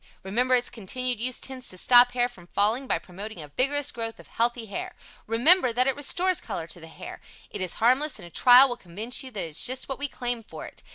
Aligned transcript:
Remember 0.23 0.55
its 0.55 0.71
continued 0.71 1.21
use 1.21 1.39
tends 1.39 1.69
to 1.69 1.77
stop 1.77 2.13
hair 2.13 2.27
from 2.27 2.47
falling 2.47 2.87
by 2.87 2.97
promoting 2.97 3.39
a 3.39 3.49
vigorous 3.49 3.91
growth 3.91 4.19
of 4.19 4.29
healthy 4.29 4.65
hair. 4.65 4.95
Remember 5.27 5.71
that 5.71 5.85
it 5.85 5.95
restores 5.95 6.41
color 6.41 6.65
to 6.65 6.79
the 6.79 6.87
hair. 6.87 7.21
It 7.51 7.61
is 7.61 7.73
harmless 7.73 8.17
and 8.17 8.25
a 8.25 8.31
trial 8.31 8.67
will 8.67 8.77
convince 8.77 9.21
you 9.23 9.29
that 9.29 9.39
it 9.45 9.49
is 9.49 9.63
just 9.63 9.87
what 9.87 9.99
we 9.99 10.07
claim 10.07 10.41
for 10.41 10.65
it. 10.65 10.81